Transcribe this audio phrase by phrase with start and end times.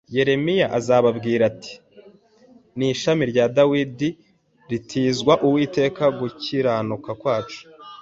[0.15, 1.73] Yeremiya azababwira ati:
[2.77, 4.09] ni ishami rya Dawidi
[4.69, 7.61] «Rizitwa Uwiteka gukiranuka kwacu.»